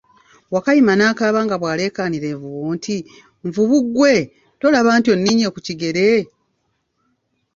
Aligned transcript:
Wakayima 0.53 0.93
n'akaaba 0.95 1.39
nga 1.45 1.55
bw'alekaanira 1.61 2.27
envubu 2.33 2.61
nti, 2.77 2.97
nvubu 3.47 3.77
gwe, 3.95 4.15
tolaba 4.59 4.89
nti 4.99 5.09
onninye 5.15 5.47
ku 5.53 5.59
kigere? 5.67 6.07